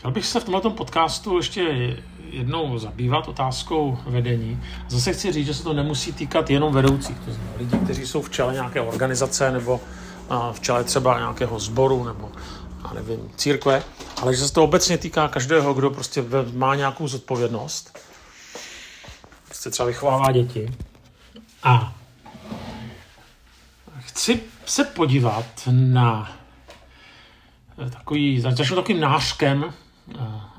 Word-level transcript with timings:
Chtěl 0.00 0.10
bych 0.10 0.26
se 0.26 0.40
v 0.40 0.44
tomto 0.44 0.70
podcastu 0.70 1.36
ještě 1.36 1.60
jednou 2.30 2.78
zabývat 2.78 3.28
otázkou 3.28 3.98
vedení. 4.06 4.62
Zase 4.88 5.12
chci 5.12 5.32
říct, 5.32 5.46
že 5.46 5.54
se 5.54 5.62
to 5.62 5.72
nemusí 5.72 6.12
týkat 6.12 6.50
jenom 6.50 6.72
vedoucích, 6.72 7.18
to 7.18 7.32
znamená 7.32 7.52
lidí, 7.58 7.78
kteří 7.78 8.06
jsou 8.06 8.22
v 8.22 8.30
čele 8.30 8.52
nějaké 8.52 8.80
organizace 8.80 9.50
nebo 9.50 9.80
v 10.52 10.60
čele 10.60 10.84
třeba 10.84 11.18
nějakého 11.18 11.58
sboru 11.58 12.04
nebo 12.04 12.32
já 12.84 12.92
nevím, 12.92 13.30
církve, 13.36 13.82
ale 14.22 14.36
že 14.36 14.48
se 14.48 14.54
to 14.54 14.64
obecně 14.64 14.98
týká 14.98 15.28
každého, 15.28 15.74
kdo 15.74 15.90
prostě 15.90 16.24
má 16.52 16.74
nějakou 16.74 17.08
zodpovědnost. 17.08 17.98
Prostě 19.46 19.70
třeba 19.70 19.86
vychovává 19.86 20.32
děti. 20.32 20.72
A 21.62 21.94
chci 23.98 24.40
se 24.66 24.84
podívat 24.84 25.46
na 25.70 26.32
takový, 27.90 28.40
začnu 28.40 28.76
takovým 28.76 29.00
nářkem, 29.00 29.74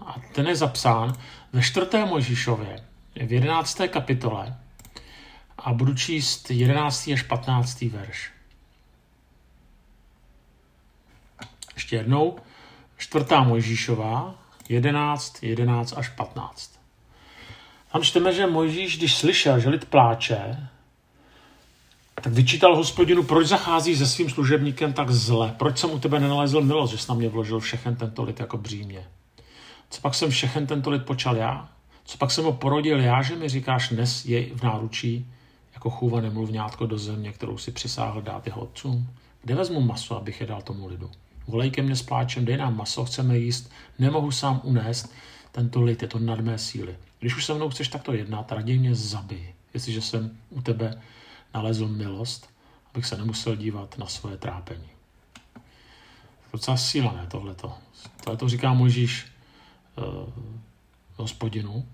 a 0.05 0.15
ten 0.31 0.47
je 0.47 0.55
zapsán 0.55 1.13
ve 1.53 1.61
čtvrté 1.61 2.05
Možíšově, 2.05 2.83
v 3.15 3.31
jedenácté 3.31 3.87
kapitole 3.87 4.57
a 5.57 5.73
budu 5.73 5.95
číst 5.95 6.51
jedenáctý 6.51 7.13
až 7.13 7.21
patnáctý 7.21 7.89
verš. 7.89 8.31
Ještě 11.75 11.95
jednou, 11.95 12.39
čtvrtá 12.97 13.43
Mojžíšová, 13.43 14.35
11, 14.69 15.43
11 15.43 15.93
až 15.97 16.09
15. 16.09 16.79
Tam 17.91 18.03
čteme, 18.03 18.33
že 18.33 18.47
Mojžíš, 18.47 18.97
když 18.97 19.15
slyšel, 19.15 19.59
že 19.59 19.69
lid 19.69 19.85
pláče, 19.85 20.67
tak 22.15 22.33
vyčítal 22.33 22.75
hospodinu, 22.75 23.23
proč 23.23 23.47
zachází 23.47 23.95
se 23.95 24.07
svým 24.07 24.29
služebníkem 24.29 24.93
tak 24.93 25.11
zle, 25.11 25.55
proč 25.59 25.77
jsem 25.77 25.91
u 25.91 25.99
tebe 25.99 26.19
nenalezl 26.19 26.61
milost, 26.61 26.91
že 26.91 26.97
jsi 26.97 27.05
na 27.09 27.15
mě 27.15 27.29
vložil 27.29 27.59
všechen 27.59 27.95
tento 27.95 28.23
lid 28.23 28.39
jako 28.39 28.57
břímě. 28.57 29.07
Co 29.91 30.01
pak 30.01 30.15
jsem 30.15 30.29
všechen 30.29 30.67
tento 30.67 30.89
lid 30.89 31.05
počal 31.05 31.37
já? 31.37 31.69
Co 32.03 32.17
pak 32.17 32.31
jsem 32.31 32.43
ho 32.43 32.53
porodil 32.53 32.99
já, 32.99 33.21
že 33.21 33.35
mi 33.35 33.49
říkáš, 33.49 33.89
nes 33.89 34.25
je 34.25 34.55
v 34.55 34.63
náručí, 34.63 35.27
jako 35.73 35.89
chůva 35.89 36.21
nemluvňátko 36.21 36.85
do 36.85 36.97
země, 36.97 37.31
kterou 37.31 37.57
si 37.57 37.71
přisáhl 37.71 38.21
dát 38.21 38.45
jeho 38.45 38.61
otcům? 38.61 39.09
Kde 39.41 39.55
vezmu 39.55 39.81
maso, 39.81 40.17
abych 40.17 40.41
je 40.41 40.47
dal 40.47 40.61
tomu 40.61 40.87
lidu? 40.87 41.11
Volej 41.47 41.71
ke 41.71 41.81
mně 41.81 41.95
s 41.95 42.01
pláčem, 42.01 42.45
dej 42.45 42.57
nám 42.57 42.77
maso, 42.77 43.05
chceme 43.05 43.37
jíst, 43.37 43.71
nemohu 43.99 44.31
sám 44.31 44.61
unést 44.63 45.13
tento 45.51 45.81
lid, 45.81 46.01
je 46.01 46.07
to 46.07 46.19
nad 46.19 46.39
mé 46.39 46.57
síly. 46.57 46.95
Když 47.19 47.35
už 47.35 47.45
se 47.45 47.53
mnou 47.53 47.69
chceš 47.69 47.87
takto 47.87 48.13
jednat, 48.13 48.51
raději 48.51 48.79
mě 48.79 48.95
zabij, 48.95 49.53
jestliže 49.73 50.01
jsem 50.01 50.37
u 50.49 50.61
tebe 50.61 51.01
nalezl 51.53 51.87
milost, 51.87 52.49
abych 52.93 53.05
se 53.05 53.17
nemusel 53.17 53.55
dívat 53.55 53.97
na 53.97 54.05
svoje 54.05 54.37
trápení. 54.37 54.89
Docela 56.53 56.77
sílané 56.77 57.27
tohleto. 57.27 57.73
Tohle 58.23 58.37
to 58.37 58.49
říká 58.49 58.73
Možíš 58.73 59.25
uh, 59.25 59.30
hospodinu. 61.15 61.85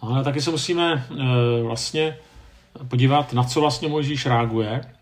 Ale 0.00 0.24
taky 0.24 0.42
se 0.42 0.50
musíme 0.50 0.94
uh, 1.10 1.18
vlastně 1.66 2.18
podívat, 2.88 3.32
na 3.32 3.44
co 3.44 3.60
vlastně 3.60 3.88
Možíš 3.88 4.26
reaguje. 4.26 4.94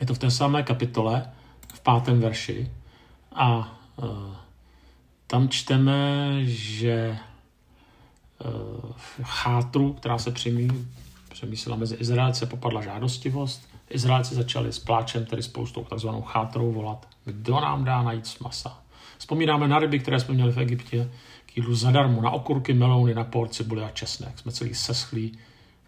Je 0.00 0.06
to 0.06 0.14
v 0.14 0.18
té 0.18 0.30
samé 0.30 0.62
kapitole, 0.62 1.30
v 1.74 1.80
pátém 1.80 2.20
verši. 2.20 2.70
A 3.32 3.78
uh, 3.96 4.34
tam 5.26 5.48
čteme, 5.48 6.30
že 6.44 7.18
uh, 8.44 8.90
chátru, 9.22 9.92
která 9.92 10.18
se 10.18 10.30
přemý, 10.30 10.88
přemýšlela 11.30 11.76
mezi 11.76 11.94
Izraelce, 11.94 12.46
popadla 12.46 12.82
žádostivost. 12.82 13.68
Izraelci 13.90 14.34
začali 14.34 14.72
s 14.72 14.78
pláčem, 14.78 15.26
tedy 15.26 15.42
spoustou 15.42 15.84
takzvanou 15.84 16.22
chátrou 16.22 16.72
volat, 16.72 17.08
kdo 17.24 17.60
nám 17.60 17.84
dá 17.84 18.02
najít 18.02 18.36
masa. 18.40 18.82
Vzpomínáme 19.20 19.68
na 19.68 19.78
ryby, 19.78 19.98
které 19.98 20.20
jsme 20.20 20.34
měli 20.34 20.52
v 20.52 20.58
Egyptě, 20.58 21.10
k 21.46 21.56
jídlu 21.56 21.74
zadarmo, 21.74 22.22
na 22.22 22.30
okurky, 22.30 22.74
melouny, 22.74 23.14
na 23.14 23.24
porci, 23.24 23.54
cibuli 23.54 23.82
a 23.82 23.90
česnek. 23.90 24.38
Jsme 24.38 24.52
celý 24.52 24.74
seschlí, 24.74 25.38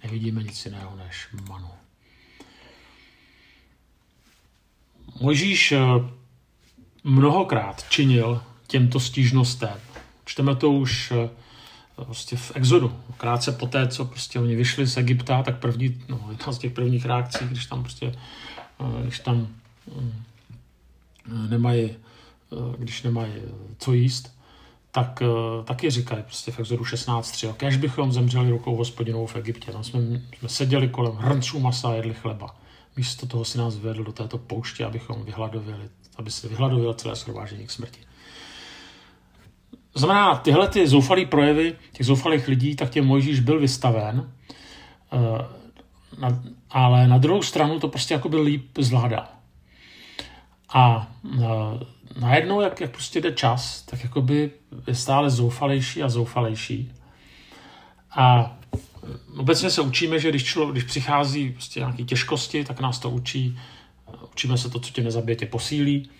nevidíme 0.04 0.42
nic 0.42 0.64
jiného 0.64 0.96
než 0.96 1.28
manu. 1.48 1.68
Možíš 5.20 5.72
eh, 5.72 5.80
mnohokrát 7.04 7.84
činil 7.88 8.42
těmto 8.66 9.00
stížnostem. 9.00 9.78
Čteme 10.24 10.56
to 10.56 10.70
už 10.70 11.12
eh, 11.12 11.30
prostě 12.04 12.36
v 12.36 12.52
exodu. 12.54 12.96
Krátce 13.16 13.52
po 13.52 13.66
té, 13.66 13.88
co 13.88 14.04
prostě 14.04 14.38
oni 14.38 14.56
vyšli 14.56 14.86
z 14.86 14.96
Egypta, 14.96 15.42
tak 15.42 15.58
první, 15.58 16.02
no, 16.08 16.26
jedna 16.30 16.52
z 16.52 16.58
těch 16.58 16.72
prvních 16.72 17.04
reakcí, 17.04 17.44
když 17.44 17.66
tam 17.66 17.82
prostě, 17.82 18.14
eh, 18.80 19.02
když 19.02 19.18
tam 19.18 19.48
nemají, 21.48 21.96
když 22.78 23.02
nemají 23.02 23.32
co 23.78 23.92
jíst, 23.92 24.38
tak 24.90 25.22
taky 25.64 25.90
říkají 25.90 26.22
prostě 26.22 26.52
v 26.52 26.60
Exodu 26.60 26.84
16.3. 26.84 27.52
Kež 27.52 27.76
bychom 27.76 28.12
zemřeli 28.12 28.50
rukou 28.50 28.76
hospodinou 28.76 29.26
v 29.26 29.36
Egyptě. 29.36 29.72
Tam 29.72 29.84
jsme, 29.84 30.00
jsme 30.38 30.48
seděli 30.48 30.88
kolem 30.88 31.12
hrnců 31.12 31.60
masa 31.60 31.88
a 31.88 31.94
jedli 31.94 32.14
chleba. 32.14 32.56
Místo 32.96 33.26
toho 33.26 33.44
si 33.44 33.58
nás 33.58 33.76
vedl 33.76 34.04
do 34.04 34.12
této 34.12 34.38
pouště, 34.38 34.84
abychom 34.84 35.24
vyhladovili, 35.24 35.88
aby 36.16 36.30
se 36.30 36.48
vyhladovilo 36.48 36.94
celé 36.94 37.14
shromáždění 37.14 37.66
k 37.66 37.70
smrti. 37.70 38.00
Znamená, 39.94 40.36
tyhle 40.36 40.68
ty 40.68 40.88
zoufalé 40.88 41.26
projevy 41.26 41.76
těch 41.92 42.06
zoufalých 42.06 42.48
lidí, 42.48 42.76
tak 42.76 42.90
těm 42.90 43.06
Mojžíš 43.06 43.40
byl 43.40 43.60
vystaven, 43.60 44.32
eh, 45.12 46.36
ale 46.70 47.08
na 47.08 47.18
druhou 47.18 47.42
stranu 47.42 47.80
to 47.80 47.88
prostě 47.88 48.14
jako 48.14 48.28
byl 48.28 48.42
líp 48.42 48.78
zvládal. 48.78 49.26
A 50.74 51.12
eh, 51.40 51.44
najednou, 52.20 52.60
jak, 52.60 52.80
jak 52.80 52.90
prostě 52.90 53.20
jde 53.20 53.32
čas, 53.32 53.82
tak 53.82 54.04
jakoby 54.04 54.50
je 54.86 54.94
stále 54.94 55.30
zoufalejší 55.30 56.02
a 56.02 56.08
zoufalejší. 56.08 56.92
A 58.10 58.56
obecně 59.36 59.70
se 59.70 59.80
učíme, 59.80 60.18
že 60.18 60.28
když, 60.28 60.44
člo, 60.44 60.72
když 60.72 60.84
přichází 60.84 61.50
prostě 61.50 61.80
nějaké 61.80 62.04
těžkosti, 62.04 62.64
tak 62.64 62.80
nás 62.80 62.98
to 62.98 63.10
učí. 63.10 63.58
Učíme 64.32 64.58
se 64.58 64.70
to, 64.70 64.80
co 64.80 64.92
tě 64.92 65.02
nezabije, 65.02 65.36
tě 65.36 65.46
posílí. 65.46 66.10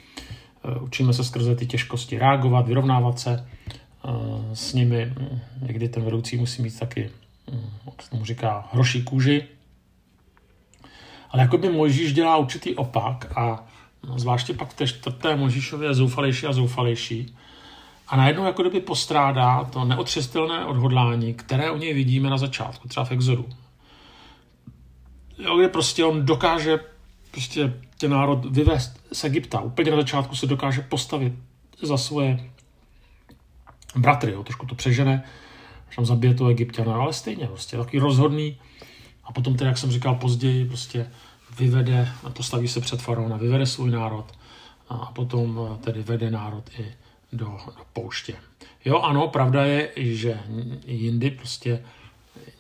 Učíme 0.81 1.13
se 1.13 1.25
skrze 1.25 1.57
ty 1.57 1.67
těžkosti 1.67 2.19
reagovat, 2.19 2.67
vyrovnávat 2.67 3.19
se 3.19 3.47
eh, 4.05 4.11
s 4.55 4.73
nimi. 4.73 5.13
Někdy 5.61 5.89
ten 5.89 6.05
vedoucí 6.05 6.37
musí 6.37 6.63
mít 6.63 6.79
taky, 6.79 7.11
hm, 7.51 7.71
jak 7.87 8.03
se 8.03 8.11
tomu 8.11 8.25
říká, 8.25 8.69
hroší 8.73 9.03
kůži. 9.03 9.45
Ale 11.31 11.43
jako 11.43 11.59
by 11.59 11.69
Mojžíš 11.69 12.13
dělá 12.13 12.37
určitý 12.37 12.75
opak 12.75 13.39
a 13.39 13.67
zvláště 14.17 14.55
pak 14.55 14.69
v 14.71 14.75
té 14.75 14.87
čtvrté 14.87 15.37
Mojžíšově 15.37 15.89
je 15.89 15.95
zoufalejší 15.95 16.47
a 16.47 16.53
zoufalejší. 16.53 17.37
A 18.09 18.17
najednou 18.17 18.45
jako 18.45 18.63
kdyby 18.63 18.81
postrádá 18.81 19.65
to 19.65 19.85
neotřestelné 19.85 20.65
odhodlání, 20.65 21.35
které 21.35 21.71
u 21.71 21.77
něj 21.77 21.95
vidíme 21.95 22.31
na 22.31 22.39
začátku, 22.39 22.89
třeba 22.89 23.05
v 23.05 23.13
Exodu. 23.13 23.49
Jo, 25.39 25.57
kde 25.59 25.69
prostě 25.69 26.05
on 26.05 26.27
dokáže 26.27 26.79
prostě 27.31 27.75
ten 27.99 28.11
národ 28.11 28.45
vyvést 28.45 29.01
z 29.13 29.25
Egypta. 29.25 29.61
Úplně 29.61 29.91
na 29.91 29.97
začátku 29.97 30.37
se 30.37 30.47
dokáže 30.47 30.81
postavit 30.81 31.33
za 31.83 31.97
svoje 31.97 32.51
bratry, 33.97 34.33
jo, 34.33 34.43
trošku 34.43 34.67
to 34.67 34.75
přežene, 34.75 35.25
že 35.91 35.97
tam 35.97 36.07
zabije 36.07 36.35
to 36.35 36.47
Egyptiana, 36.47 36.95
ale 36.95 37.13
stejně 37.13 37.47
prostě 37.47 37.77
takový 37.77 37.99
rozhodný 37.99 38.59
a 39.25 39.33
potom 39.33 39.57
tedy, 39.57 39.69
jak 39.69 39.79
jsem 39.79 39.91
říkal 39.91 40.15
později, 40.15 40.65
prostě 40.65 41.11
vyvede, 41.59 42.09
postaví 42.33 42.69
se 42.69 42.81
před 42.81 43.03
faraona, 43.03 43.37
vyvede 43.37 43.67
svůj 43.67 43.91
národ 43.91 44.27
a 44.89 44.97
potom 44.97 45.79
tedy 45.85 46.03
vede 46.03 46.31
národ 46.31 46.71
i 46.79 46.95
do, 47.33 47.47
do 47.67 47.85
pouště. 47.93 48.35
Jo, 48.85 48.99
ano, 48.99 49.29
pravda 49.29 49.65
je, 49.65 49.93
že 49.97 50.41
jindy 50.87 51.31
prostě 51.31 51.83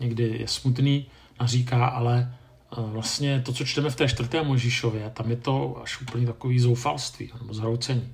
někdy 0.00 0.36
je 0.40 0.48
smutný, 0.48 1.06
naříká, 1.40 1.86
ale 1.86 2.34
eh, 2.72 2.76
vlastně 2.80 3.40
to, 3.40 3.52
co 3.52 3.64
čteme 3.64 3.90
v 3.90 3.96
té 3.96 4.08
čtvrté 4.08 4.42
Možíšově, 4.42 5.10
tam 5.14 5.30
je 5.30 5.36
to 5.36 5.80
až 5.82 6.00
úplně 6.00 6.26
takový 6.26 6.60
zoufalství 6.60 7.30
nebo 7.40 7.54
zhroucení. 7.54 8.12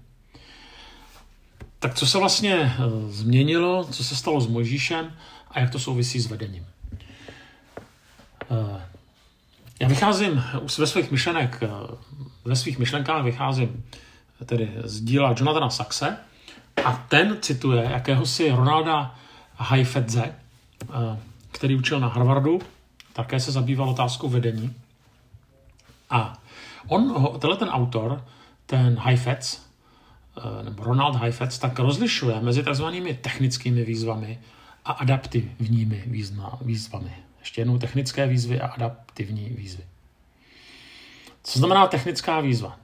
Tak 1.79 1.95
co 1.95 2.07
se 2.07 2.19
vlastně 2.19 2.55
eh, 2.55 2.81
změnilo, 3.09 3.85
co 3.85 4.05
se 4.05 4.17
stalo 4.17 4.41
s 4.41 4.47
Možíšem 4.47 5.13
a 5.51 5.61
jak 5.61 5.71
to 5.71 5.79
souvisí 5.79 6.21
s 6.21 6.27
vedením? 6.27 6.67
Eh, 9.81 9.85
já 9.85 9.89
vycházím 9.89 10.43
ve 10.79 10.87
svých 10.87 11.11
myšlenek, 11.11 11.61
ve 12.45 12.57
svých 12.57 12.79
myšlenkách 12.79 13.25
vycházím 13.25 13.85
tedy 14.47 14.73
z 14.85 15.01
díla 15.01 15.35
Jonathana 15.39 15.71
Saxe, 15.71 16.17
a 16.85 16.93
ten 17.09 17.37
cituje 17.41 17.85
jakéhosi 17.85 18.51
Ronalda 18.51 19.15
Heifetze, 19.57 20.25
eh, 20.25 21.19
který 21.53 21.77
učil 21.77 22.01
na 22.01 22.09
Harvardu, 22.09 22.61
také 23.13 23.41
se 23.41 23.53
zabýval 23.53 23.91
otázkou 23.91 24.29
vedení. 24.29 24.75
A 26.11 26.39
on, 26.87 27.15
tenhle 27.39 27.57
ten 27.57 27.69
autor, 27.69 28.25
ten 28.67 28.99
Heifetz, 28.99 29.61
eh, 30.39 30.65
nebo 30.65 30.85
Ronald 30.85 31.17
Heifetz, 31.17 31.59
tak 31.59 31.79
rozlišuje 31.79 32.41
mezi 32.41 32.63
tzv. 32.63 32.85
technickými 33.21 33.85
výzvami 33.85 34.39
a 34.85 34.93
adaptivními 34.93 36.05
výzvami. 36.61 37.28
Ještě 37.41 37.61
jednou 37.61 37.79
technické 37.79 38.27
výzvy 38.27 38.61
a 38.61 38.67
adaptivní 38.67 39.49
výzvy. 39.49 39.85
Co 41.43 41.59
znamená 41.59 41.87
technická 41.87 42.41
výzva? 42.41 42.79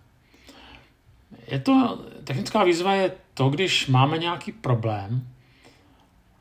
Je 1.46 1.58
to, 1.58 2.04
technická 2.24 2.64
výzva 2.64 2.94
je 2.94 3.12
to, 3.34 3.48
když 3.48 3.86
máme 3.86 4.18
nějaký 4.18 4.52
problém, 4.52 5.28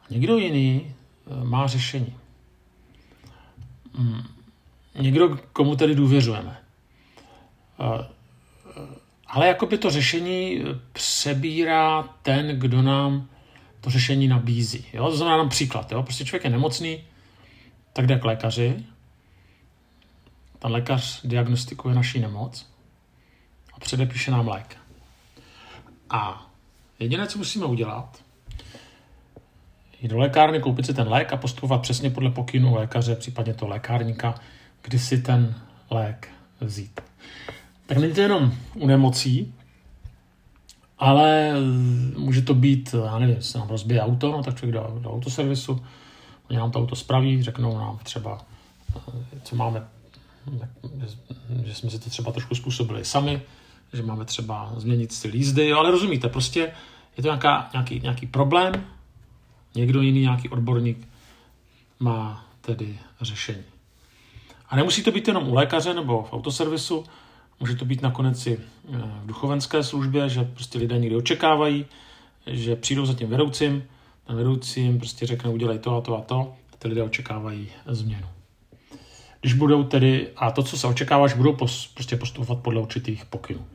někdo 0.10 0.38
jiný 0.38 0.96
eh, 0.96 1.44
má 1.44 1.68
řešení. 1.68 2.16
Hmm. 3.94 4.24
Někdo, 4.96 5.38
komu 5.54 5.76
tedy 5.76 5.96
důvěřujeme. 5.96 6.60
Eh, 7.80 8.08
ale 9.28 9.48
jako 9.48 9.66
by 9.66 9.78
to 9.78 9.90
řešení 9.90 10.64
přebírá 10.94 12.04
ten, 12.22 12.60
kdo 12.60 12.82
nám 12.82 13.28
to 13.82 13.90
řešení 13.90 14.28
nabízí. 14.28 14.86
Jo? 14.94 15.10
To 15.10 15.18
znamená 15.18 15.38
nám 15.38 15.50
příklad. 15.50 15.92
Jo? 15.92 16.04
Prostě 16.04 16.26
člověk 16.26 16.44
je 16.44 16.50
nemocný, 16.50 17.04
tak 17.94 18.08
jde 18.08 18.20
k 18.20 18.26
lékaři, 18.26 18.86
ten 20.60 20.72
lékař 20.72 21.22
diagnostikuje 21.24 21.96
naší 21.96 22.20
nemoc 22.20 22.70
a 23.74 23.80
předepíše 23.80 24.32
nám 24.32 24.48
lék. 24.48 24.78
A 26.10 26.50
jediné, 27.00 27.28
co 27.28 27.38
musíme 27.38 27.66
udělat, 27.66 28.24
jít 30.02 30.08
do 30.08 30.18
lékárny, 30.18 30.60
koupit 30.60 30.86
si 30.86 30.94
ten 30.94 31.10
lék 31.10 31.34
a 31.34 31.38
postupovat 31.38 31.82
přesně 31.82 32.10
podle 32.10 32.30
pokynu 32.30 32.76
lékaře, 32.76 33.16
případně 33.16 33.54
to 33.54 33.68
lékárníka, 33.68 34.36
kdy 34.82 35.00
si 35.00 35.22
ten 35.22 35.56
lék 35.90 36.30
vzít. 36.62 37.02
Tak 37.86 37.98
není 37.98 38.14
to 38.14 38.22
jenom 38.22 38.54
u 38.76 38.88
nemocí, 38.88 39.54
ale 41.00 41.54
může 42.18 42.42
to 42.42 42.54
být, 42.54 42.96
já 43.06 43.20
nevím, 43.20 43.42
se 43.42 43.58
nám 43.58 43.68
rozbije 43.68 44.02
auto, 44.02 44.32
no 44.32 44.44
tak 44.44 44.56
člověk 44.56 44.74
do, 44.74 45.00
do 45.00 45.14
autoservisu, 45.14 45.86
oni 46.54 46.60
nám 46.60 46.72
to 46.72 46.80
auto 46.80 46.96
spraví, 46.96 47.44
řeknou 47.44 47.78
nám 47.78 48.00
třeba, 48.04 48.42
co 49.44 49.56
máme, 49.56 49.88
že 51.66 51.76
jsme 51.76 51.90
si 51.90 52.00
to 52.00 52.10
třeba 52.10 52.32
trošku 52.32 52.56
způsobili 52.56 53.06
sami, 53.06 53.42
že 53.94 54.04
máme 54.04 54.26
třeba 54.26 54.74
změnit 54.78 55.12
styl 55.12 55.36
jízdy, 55.36 55.68
jo, 55.68 55.78
ale 55.78 55.92
rozumíte, 55.92 56.30
prostě 56.30 56.60
je 57.18 57.24
to 57.24 57.28
nějaká, 57.28 57.70
nějaký, 57.74 58.00
nějaký 58.00 58.28
problém, 58.28 58.86
někdo 59.76 60.02
jiný, 60.02 60.22
nějaký 60.22 60.50
odborník 60.50 61.08
má 62.00 62.46
tedy 62.62 63.00
řešení. 63.22 63.64
A 64.70 64.76
nemusí 64.76 65.04
to 65.04 65.12
být 65.12 65.28
jenom 65.28 65.48
u 65.50 65.54
lékaře 65.54 65.94
nebo 65.94 66.24
v 66.24 66.34
autoservisu, 66.34 67.04
může 67.60 67.76
to 67.76 67.86
být 67.86 68.02
nakonec 68.02 68.48
i 68.48 68.58
eh, 68.58 68.98
v 69.24 69.26
duchovenské 69.26 69.84
službě, 69.84 70.30
že 70.30 70.44
prostě 70.44 70.80
lidé 70.80 70.98
někdy 71.00 71.16
očekávají, 71.16 71.86
že 72.48 72.76
přijdou 72.76 73.06
za 73.06 73.14
tím 73.14 73.30
vedoucím, 73.30 73.84
ten 74.28 74.36
vedoucí 74.36 74.82
jim 74.82 74.98
prostě 74.98 75.26
řekne 75.26 75.50
udělej 75.50 75.80
to 75.80 75.98
a 75.98 76.02
to 76.02 76.18
a 76.18 76.22
to, 76.22 76.56
a 76.74 76.78
ty 76.78 76.88
lidé 76.88 77.04
očekávají 77.04 77.68
změnu. 77.88 78.28
Když 79.42 79.54
budou 79.54 79.84
tedy, 79.84 80.30
a 80.36 80.52
to, 80.52 80.64
co 80.64 80.78
se 80.78 80.88
očekává, 80.88 81.28
že 81.28 81.36
budou 81.36 81.56
pos, 81.56 81.88
prostě 81.88 82.18
postupovat 82.18 82.64
podle 82.64 82.82
určitých 82.82 83.26
pokynů. 83.26 83.66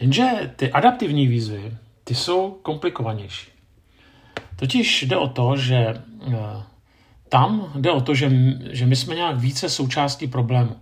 Jenže 0.00 0.52
ty 0.56 0.72
adaptivní 0.72 1.26
výzvy, 1.26 1.76
ty 2.04 2.14
jsou 2.14 2.50
komplikovanější. 2.62 3.50
Totiž 4.56 5.02
jde 5.02 5.16
o 5.16 5.28
to, 5.28 5.56
že 5.56 5.76
eh, 5.76 6.62
tam 7.28 7.72
jde 7.74 7.90
o 7.90 8.00
to, 8.00 8.14
že, 8.14 8.30
že 8.70 8.86
my 8.86 8.96
jsme 8.96 9.14
nějak 9.14 9.38
více 9.38 9.68
součástí 9.68 10.26
problému. 10.26 10.76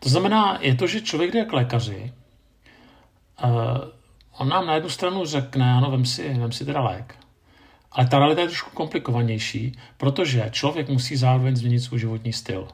To 0.00 0.08
znamená, 0.08 0.58
je 0.60 0.74
to, 0.74 0.86
že 0.86 1.00
člověk 1.00 1.32
jde 1.32 1.44
k 1.44 1.52
lékaři, 1.52 2.12
uh, 3.44 3.50
on 4.38 4.48
nám 4.48 4.66
na 4.66 4.74
jednu 4.74 4.88
stranu 4.88 5.24
řekne, 5.24 5.72
ano, 5.72 5.90
vem 5.90 6.04
si, 6.04 6.34
vem 6.34 6.52
si 6.52 6.64
teda 6.64 6.80
lék. 6.80 7.14
Ale 7.92 8.06
ta 8.06 8.18
realita 8.18 8.40
je 8.40 8.46
trošku 8.46 8.70
komplikovanější, 8.74 9.78
protože 9.96 10.48
člověk 10.50 10.88
musí 10.88 11.16
zároveň 11.16 11.56
změnit 11.56 11.80
svůj 11.80 11.98
životní 11.98 12.32
styl. 12.32 12.68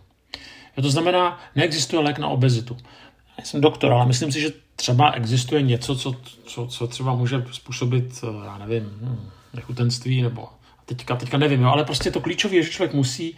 To 0.83 0.91
znamená, 0.91 1.41
neexistuje 1.57 2.03
lék 2.03 2.19
na 2.19 2.29
obezitu. 2.29 2.77
Já 3.39 3.45
jsem 3.45 3.61
doktor, 3.61 3.93
ale 3.93 4.07
myslím 4.07 4.33
si, 4.33 4.41
že 4.41 4.53
třeba 4.77 5.11
existuje 5.11 5.63
něco, 5.63 5.97
co, 5.97 6.17
co, 6.45 6.67
co 6.67 6.87
třeba 6.87 7.15
může 7.15 7.45
způsobit, 7.53 8.25
já 8.45 8.59
nevím, 8.59 8.83
hm, 8.85 9.31
nechutenství 9.55 10.23
nebo 10.23 10.49
teďka, 10.87 11.17
teďka 11.17 11.39
nevím, 11.39 11.63
jo, 11.63 11.69
ale 11.69 11.85
prostě 11.85 12.11
to 12.11 12.21
klíčové 12.21 12.57
je, 12.57 12.63
že 12.63 12.71
člověk 12.71 12.95
musí 12.95 13.37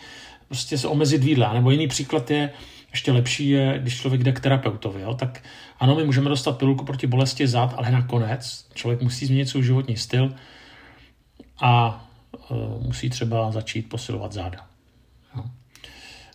prostě 0.49 0.79
se 0.79 0.89
omezit 0.89 1.25
výdla. 1.25 1.53
Nebo 1.53 1.71
jiný 1.71 1.89
příklad 1.89 2.31
je, 2.31 2.53
ještě 2.93 3.13
lepší 3.13 3.49
je, 3.49 3.79
když 3.79 4.01
člověk 4.01 4.23
jde 4.23 4.33
k 4.33 4.41
terapeutovi. 4.41 5.01
Jo? 5.01 5.15
Tak 5.15 5.43
ano, 5.79 5.95
my 5.95 6.05
můžeme 6.05 6.29
dostat 6.29 6.59
pilulku 6.59 6.85
proti 6.85 7.07
bolesti 7.07 7.47
zad, 7.47 7.75
ale 7.77 7.91
nakonec 7.91 8.69
člověk 8.75 9.03
musí 9.03 9.27
změnit 9.27 9.49
svůj 9.49 9.63
životní 9.63 9.97
styl 9.97 10.35
a 11.63 12.05
uh, 12.51 12.87
musí 12.87 13.11
třeba 13.11 13.53
začít 13.53 13.89
posilovat 13.89 14.33
záda. 14.33 14.67
Jo? 15.37 15.45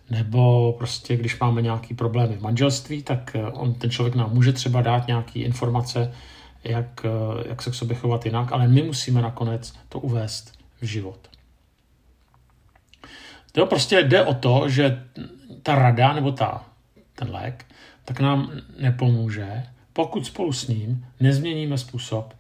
Nebo 0.10 0.74
prostě, 0.74 1.18
když 1.18 1.40
máme 1.40 1.62
nějaký 1.62 1.94
problémy 1.94 2.36
v 2.36 2.42
manželství, 2.42 3.04
tak 3.04 3.36
e, 3.36 3.46
on, 3.46 3.74
ten 3.74 3.90
člověk 3.90 4.16
nám 4.16 4.34
může 4.34 4.54
třeba 4.54 4.82
dát 4.82 5.08
nějaké 5.08 5.40
informace, 5.40 6.14
jak, 6.64 7.06
e, 7.06 7.50
jak 7.50 7.62
se 7.62 7.72
k 7.72 7.74
sobě 7.74 7.96
chovat 7.96 8.26
jinak, 8.26 8.52
ale 8.52 8.68
my 8.68 8.82
musíme 8.82 9.22
nakonec 9.22 9.74
to 9.90 10.00
uvést 10.00 10.60
v 10.82 10.86
život. 10.86 11.30
To 13.52 13.66
prostě 13.66 14.04
jde 14.04 14.26
o 14.26 14.34
to, 14.34 14.70
že 14.70 15.04
ta 15.64 15.76
rada 15.76 16.14
nebo 16.14 16.32
ta, 16.32 16.66
ten 17.16 17.32
lék, 17.32 17.66
tak 18.06 18.20
nám 18.20 18.52
nepomůže, 18.80 19.64
pokud 19.94 20.26
spolu 20.26 20.54
s 20.54 20.68
ním 20.68 21.06
nezměníme 21.20 21.78
způsob, 21.78 22.34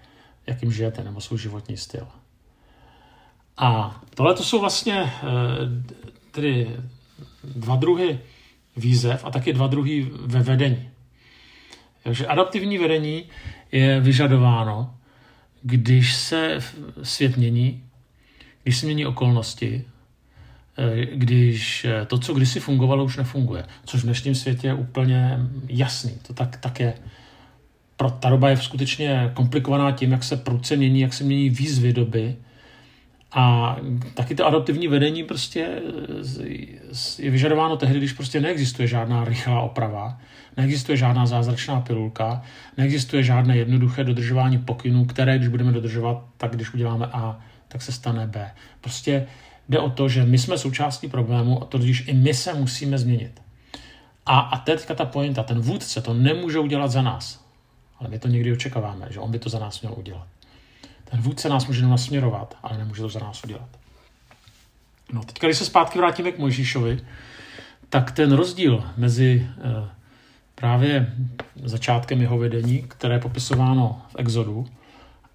jakým 0.47 0.71
žijete, 0.71 1.03
nebo 1.03 1.21
svůj 1.21 1.39
životní 1.39 1.77
styl. 1.77 2.07
A 3.57 4.01
tohle 4.15 4.33
to 4.33 4.43
jsou 4.43 4.59
vlastně 4.59 5.01
eh, 5.01 5.11
tedy 6.31 6.75
dva 7.43 7.75
druhy 7.75 8.19
výzev 8.77 9.25
a 9.25 9.31
taky 9.31 9.53
dva 9.53 9.67
druhy 9.67 10.11
ve 10.11 10.43
vedení. 10.43 10.89
Takže 12.03 12.27
adaptivní 12.27 12.77
vedení 12.77 13.25
je 13.71 13.99
vyžadováno, 13.99 14.95
když 15.61 16.15
se 16.15 16.59
svět 17.03 17.37
mění, 17.37 17.83
když 18.63 18.77
se 18.77 18.85
mění 18.85 19.05
okolnosti, 19.05 19.85
když 21.13 21.85
eh, 21.85 22.05
to, 22.05 22.17
co 22.17 22.33
kdysi 22.33 22.59
fungovalo, 22.59 23.03
už 23.03 23.17
nefunguje. 23.17 23.63
Což 23.85 24.01
v 24.01 24.03
dnešním 24.03 24.35
světě 24.35 24.67
je 24.67 24.73
úplně 24.73 25.39
jasný. 25.67 26.11
To 26.27 26.33
tak, 26.33 26.57
tak 26.57 26.79
je. 26.79 26.93
Pro 27.97 28.09
ta 28.09 28.29
doba 28.29 28.49
je 28.49 28.57
skutečně 28.57 29.31
komplikovaná 29.33 29.91
tím, 29.91 30.11
jak 30.11 30.23
se 30.23 30.37
prudce 30.37 30.75
mění, 30.75 30.99
jak 30.99 31.13
se 31.13 31.23
mění 31.23 31.49
výzvy 31.49 31.93
doby. 31.93 32.35
A 33.31 33.75
taky 34.13 34.35
to 34.35 34.45
adaptivní 34.45 34.87
vedení 34.87 35.23
prostě 35.23 35.81
eh, 36.41 36.47
je 37.19 37.31
vyžadováno 37.31 37.77
tehdy, 37.77 37.97
když 37.97 38.13
prostě 38.13 38.41
neexistuje 38.41 38.87
žádná 38.87 39.25
rychlá 39.25 39.61
oprava, 39.61 40.19
neexistuje 40.57 40.97
žádná 40.97 41.25
zázračná 41.25 41.81
pilulka, 41.81 42.41
neexistuje 42.77 43.23
žádné 43.23 43.57
jednoduché 43.57 44.03
dodržování 44.03 44.57
pokynů, 44.57 45.05
které, 45.05 45.37
když 45.37 45.49
budeme 45.49 45.71
dodržovat, 45.71 46.23
tak 46.37 46.55
když 46.55 46.73
uděláme 46.73 47.05
A, 47.05 47.39
tak 47.67 47.81
se 47.81 47.91
stane 47.91 48.27
B. 48.27 48.51
Prostě 48.81 49.27
Jde 49.69 49.79
o 49.79 49.89
to, 49.89 50.09
že 50.09 50.23
my 50.23 50.37
jsme 50.37 50.57
součástí 50.57 51.07
problému 51.07 51.63
a 51.63 51.65
to, 51.65 51.77
když 51.77 52.07
i 52.07 52.13
my 52.13 52.33
se 52.33 52.53
musíme 52.53 52.97
změnit. 52.97 53.41
A, 54.25 54.39
a 54.39 54.57
teďka 54.57 54.95
ta 54.95 55.05
pointa, 55.05 55.43
ten 55.43 55.59
vůdce 55.59 56.01
to 56.01 56.13
nemůže 56.13 56.59
udělat 56.59 56.91
za 56.91 57.01
nás. 57.01 57.45
Ale 57.99 58.09
my 58.09 58.19
to 58.19 58.27
někdy 58.27 58.51
očekáváme, 58.51 59.07
že 59.09 59.19
on 59.19 59.31
by 59.31 59.39
to 59.39 59.49
za 59.49 59.59
nás 59.59 59.81
měl 59.81 59.93
udělat. 59.97 60.27
Ten 61.11 61.21
vůdce 61.21 61.49
nás 61.49 61.67
může 61.67 61.85
nasměrovat, 61.85 62.57
ale 62.63 62.77
nemůže 62.77 63.01
to 63.01 63.09
za 63.09 63.19
nás 63.19 63.43
udělat. 63.43 63.69
No, 65.13 65.23
teďka, 65.23 65.47
když 65.47 65.57
se 65.57 65.65
zpátky 65.65 65.99
vrátíme 65.99 66.31
k 66.31 66.39
Mojžíšovi, 66.39 66.99
tak 67.89 68.11
ten 68.11 68.31
rozdíl 68.31 68.83
mezi 68.97 69.47
e, 69.57 69.89
právě 70.55 71.13
začátkem 71.63 72.21
jeho 72.21 72.37
vedení, 72.37 72.81
které 72.81 73.15
je 73.15 73.19
popisováno 73.19 74.01
v 74.09 74.15
Exodu, 74.17 74.67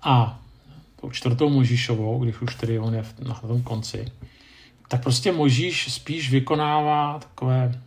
a 0.03 0.41
tou 1.03 1.11
čtvrtou 1.11 1.51
Možíšovou, 1.51 2.25
když 2.25 2.41
už 2.41 2.55
tedy 2.55 2.79
on 2.79 2.95
je 2.95 3.05
na 3.27 3.35
tom 3.35 3.63
konci, 3.63 4.13
tak 4.89 5.03
prostě 5.03 5.33
Možíš 5.33 5.93
spíš 5.93 6.31
vykonává 6.31 7.19
takové, 7.19 7.81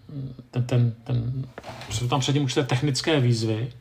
ten, 0.52 0.64
ten, 0.64 0.96
ten 1.04 1.48
jsou 1.90 2.08
tam 2.08 2.20
předtím 2.20 2.44
určité 2.44 2.64
technické 2.64 3.20
výzvy, 3.20 3.72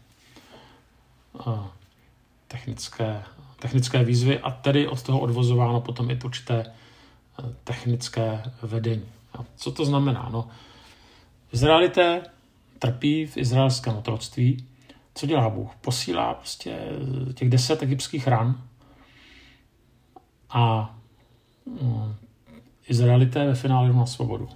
technické, 2.48 3.22
technické 3.58 4.04
výzvy 4.04 4.38
a 4.38 4.50
tedy 4.50 4.88
od 4.88 5.02
toho 5.02 5.20
odvozováno 5.20 5.80
potom 5.80 6.10
i 6.10 6.18
určité 6.24 6.72
technické 7.64 8.42
vedení. 8.62 9.04
A 9.38 9.44
co 9.56 9.72
to 9.72 9.84
znamená? 9.84 10.28
No, 10.32 10.48
Izraelité 11.52 12.22
trpí 12.78 13.26
v 13.26 13.36
izraelském 13.36 13.96
otroctví. 13.96 14.66
Co 15.14 15.26
dělá 15.26 15.50
Bůh? 15.50 15.70
Posílá 15.80 16.34
prostě 16.34 16.78
těch 17.34 17.48
deset 17.48 17.82
egyptských 17.82 18.26
ran, 18.26 18.62
a 20.54 20.94
um, 21.64 22.14
Izraelité 22.88 23.46
ve 23.46 23.54
finále 23.54 23.92
na 23.92 24.06
svobodu. 24.06 24.48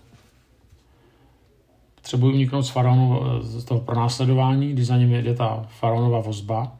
Potřebují 1.94 2.34
uniknout 2.34 2.62
z, 2.62 2.68
faraonu, 2.68 3.20
z 3.42 3.64
toho 3.64 3.80
pronásledování, 3.80 4.72
když 4.72 4.86
za 4.86 4.96
ním 4.96 5.12
jede 5.12 5.34
ta 5.34 5.66
faraonova 5.68 6.20
vozba. 6.20 6.72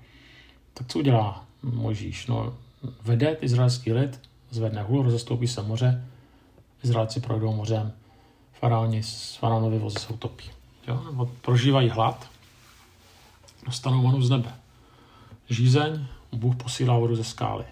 Tak 0.75 0.87
co 0.87 0.99
udělá 0.99 1.45
Možíš? 1.63 2.27
No, 2.27 2.55
vede 3.03 3.37
izraelský 3.41 3.93
lid, 3.93 4.21
zvedne 4.51 4.83
hůl, 4.83 5.03
rozestoupí 5.03 5.49
se 5.49 5.63
moře, 5.63 6.05
Izraelci 6.85 7.21
projdou 7.21 7.53
mořem, 7.53 7.93
faraoni 8.53 9.03
z 9.03 9.35
faraonovy 9.35 9.79
vozy 9.79 9.99
se 9.99 10.09
utopí. 10.09 10.51
Jo? 10.89 11.03
Nebo 11.11 11.27
prožívají 11.27 11.89
hlad, 11.89 12.29
dostanou 13.67 14.03
manu 14.03 14.23
z 14.23 14.31
nebe. 14.31 14.55
Žízeň, 15.49 16.07
Bůh 16.33 16.57
posílá 16.57 16.99
vodu 16.99 17.17
ze 17.17 17.25
skály. 17.25 17.65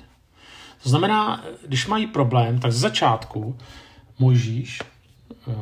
To 0.82 0.88
znamená, 0.88 1.44
když 1.66 1.86
mají 1.86 2.06
problém, 2.06 2.58
tak 2.58 2.72
z 2.72 2.78
začátku 2.78 3.58
Mojžíš, 4.18 4.82
eh, 5.48 5.52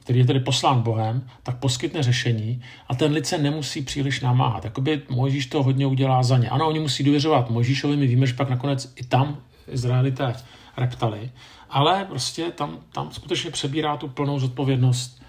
který 0.00 0.18
je 0.18 0.26
tedy 0.26 0.40
poslán 0.40 0.82
Bohem, 0.82 1.28
tak 1.42 1.58
poskytne 1.58 2.02
řešení 2.02 2.62
a 2.88 2.94
ten 2.94 3.12
lid 3.12 3.26
se 3.26 3.38
nemusí 3.38 3.82
příliš 3.82 4.20
namáhat. 4.20 4.64
Jakoby 4.64 5.02
Mojžíš 5.08 5.46
to 5.46 5.62
hodně 5.62 5.86
udělá 5.86 6.22
za 6.22 6.38
ně. 6.38 6.50
Ano, 6.50 6.68
oni 6.68 6.78
musí 6.78 7.04
důvěřovat 7.04 7.50
Mojžíšovi, 7.50 7.96
my 7.96 8.06
víme, 8.06 8.26
že 8.26 8.34
pak 8.34 8.50
nakonec 8.50 8.92
i 8.96 9.04
tam 9.04 9.38
Izraelité 9.68 10.34
reptali, 10.76 11.30
ale 11.70 12.04
prostě 12.04 12.50
tam, 12.50 12.78
tam 12.92 13.12
skutečně 13.12 13.50
přebírá 13.50 13.96
tu 13.96 14.08
plnou 14.08 14.38
zodpovědnost 14.38 15.22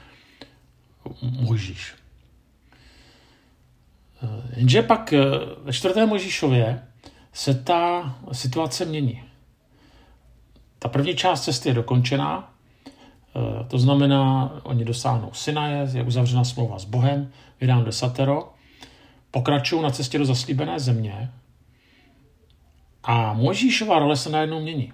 Mojžíš. 1.21 1.93
Eh, 4.23 4.59
jenže 4.59 4.81
pak 4.81 5.13
eh, 5.13 5.19
ve 5.63 5.73
čtvrté 5.73 6.05
Mojžíšově 6.05 6.81
se 7.33 7.55
ta 7.55 8.15
situace 8.31 8.85
mění. 8.85 9.23
Ta 10.79 10.89
první 10.89 11.15
část 11.15 11.43
cesty 11.43 11.69
je 11.69 11.73
dokončená, 11.73 12.53
eh, 12.87 13.63
to 13.67 13.79
znamená, 13.79 14.51
oni 14.63 14.85
dosáhnou 14.85 15.29
Sinaje, 15.33 15.89
je 15.93 16.03
uzavřena 16.03 16.43
smlouva 16.43 16.79
s 16.79 16.85
Bohem, 16.85 17.31
vydám 17.61 17.83
desatero, 17.83 18.53
pokračují 19.31 19.83
na 19.83 19.89
cestě 19.89 20.17
do 20.17 20.25
zaslíbené 20.25 20.79
země 20.79 21.31
a 23.03 23.33
Mojžíšová 23.33 23.99
role 23.99 24.17
se 24.17 24.29
najednou 24.29 24.61
mění. 24.61 24.93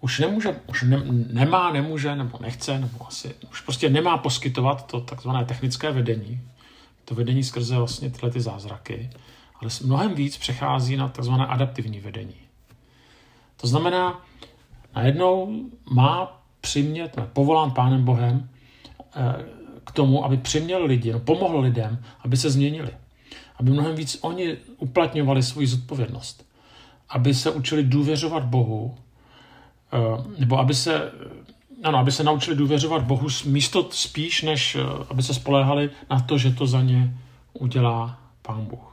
Už 0.00 0.18
nemůže, 0.18 0.60
už 0.66 0.82
ne, 0.82 1.02
nemá, 1.30 1.72
nemůže, 1.72 2.16
nebo 2.16 2.38
nechce, 2.40 2.78
nebo 2.78 3.06
asi, 3.06 3.34
už 3.50 3.60
prostě 3.60 3.90
nemá 3.90 4.18
poskytovat 4.18 4.86
to 4.86 5.00
takzvané 5.00 5.44
technické 5.44 5.90
vedení, 5.90 6.40
to 7.04 7.14
vedení 7.14 7.44
skrze 7.44 7.76
vlastně 7.76 8.10
tyhle 8.10 8.30
ty 8.30 8.40
zázraky, 8.40 9.10
ale 9.60 9.70
mnohem 9.84 10.14
víc 10.14 10.36
přechází 10.36 10.96
na 10.96 11.08
tzv. 11.08 11.32
adaptivní 11.32 12.00
vedení. 12.00 12.34
To 13.56 13.66
znamená, 13.66 14.20
najednou 14.96 15.60
má 15.90 16.42
přimět, 16.60 17.16
povolán 17.32 17.70
Pánem 17.70 18.04
Bohem 18.04 18.48
eh, 19.16 19.44
k 19.84 19.92
tomu, 19.92 20.24
aby 20.24 20.36
přiměl 20.36 20.84
lidi, 20.84 21.12
no, 21.12 21.20
pomohl 21.20 21.60
lidem, 21.60 22.04
aby 22.24 22.36
se 22.36 22.50
změnili. 22.50 22.90
Aby 23.56 23.70
mnohem 23.70 23.94
víc 23.94 24.18
oni 24.20 24.56
uplatňovali 24.78 25.42
svoji 25.42 25.66
zodpovědnost. 25.66 26.46
Aby 27.08 27.34
se 27.34 27.50
učili 27.50 27.82
důvěřovat 27.82 28.44
Bohu, 28.44 28.94
eh, 29.92 29.98
nebo 30.38 30.58
aby 30.58 30.74
se, 30.74 31.12
ano, 31.84 31.98
aby 31.98 32.12
se 32.12 32.24
naučili 32.24 32.56
důvěřovat 32.56 33.02
Bohu 33.02 33.28
místo 33.44 33.88
spíš, 33.90 34.42
než 34.42 34.74
eh, 34.74 34.80
aby 35.10 35.22
se 35.22 35.34
spoléhali 35.34 35.90
na 36.10 36.20
to, 36.20 36.38
že 36.38 36.50
to 36.50 36.66
za 36.66 36.82
ně 36.82 37.16
udělá 37.52 38.20
Pán 38.42 38.64
Bůh. 38.64 38.89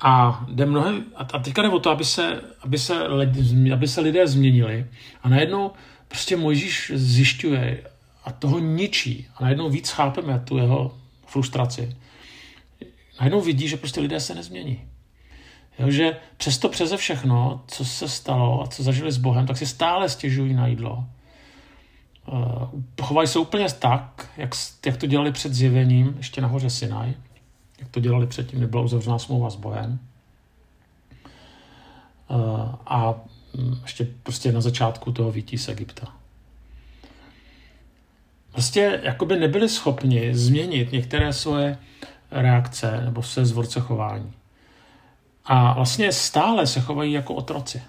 A 0.00 0.44
jde 0.48 0.66
mnohem, 0.66 1.04
a 1.14 1.38
teďka 1.38 1.62
jde 1.62 1.68
o 1.68 1.78
to, 1.78 1.90
aby 1.90 2.04
se, 2.04 2.40
aby 2.60 2.78
se, 2.78 3.06
lidi, 3.06 3.72
aby 3.72 3.88
se 3.88 4.00
lidé 4.00 4.26
změnili. 4.26 4.86
A 5.22 5.28
najednou 5.28 5.70
prostě 6.08 6.36
Mojžíš 6.36 6.92
zjišťuje 6.94 7.84
a 8.24 8.32
toho 8.32 8.58
ničí. 8.58 9.26
A 9.36 9.42
najednou 9.42 9.70
víc 9.70 9.90
chápeme 9.90 10.42
tu 10.44 10.56
jeho 10.56 10.98
frustraci. 11.26 11.96
Najednou 13.20 13.40
vidí, 13.40 13.68
že 13.68 13.76
prostě 13.76 14.00
lidé 14.00 14.20
se 14.20 14.34
nezmění. 14.34 14.80
Jo, 15.78 15.90
že 15.90 16.16
přesto 16.36 16.68
přeze 16.68 16.96
všechno, 16.96 17.64
co 17.66 17.84
se 17.84 18.08
stalo 18.08 18.62
a 18.62 18.66
co 18.66 18.82
zažili 18.82 19.12
s 19.12 19.18
Bohem, 19.18 19.46
tak 19.46 19.56
si 19.56 19.66
stále 19.66 20.08
stěžují 20.08 20.54
na 20.54 20.66
jídlo. 20.66 21.04
Uh, 22.26 22.68
chovají 23.02 23.28
se 23.28 23.38
úplně 23.38 23.66
tak, 23.78 24.30
jak, 24.36 24.50
jak 24.86 24.96
to 24.96 25.06
dělali 25.06 25.32
před 25.32 25.54
zjevením, 25.54 26.14
ještě 26.18 26.40
nahoře 26.40 26.70
Sinaj 26.70 27.14
jak 27.80 27.88
to 27.88 28.00
dělali 28.00 28.26
předtím, 28.26 28.60
nebyla 28.60 28.82
uzavřená 28.82 29.18
smlouva 29.18 29.50
s 29.50 29.56
Bohem. 29.56 29.98
Eh, 32.30 32.76
a 32.86 33.14
mm, 33.54 33.78
ještě 33.82 34.08
prostě 34.22 34.52
na 34.52 34.60
začátku 34.60 35.12
toho 35.12 35.32
vítí 35.32 35.58
z 35.58 35.68
Egypta. 35.68 36.14
Prostě 38.52 39.00
jakoby 39.02 39.38
nebyli 39.38 39.68
schopni 39.68 40.34
změnit 40.34 40.92
některé 40.92 41.32
svoje 41.32 41.78
reakce 42.30 43.00
nebo 43.04 43.22
své 43.22 43.46
zvorce 43.46 43.80
chování. 43.80 44.32
A 45.44 45.72
vlastně 45.72 46.12
stále 46.12 46.66
se 46.66 46.80
chovají 46.80 47.12
jako 47.12 47.34
otroci. 47.34 47.82